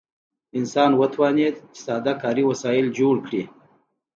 انسان 0.57 0.91
وتوانید 0.99 1.55
چې 1.73 1.79
ساده 1.85 2.13
کاري 2.21 2.43
وسایل 2.51 2.87
جوړ 2.99 3.15
کړي. 3.25 3.43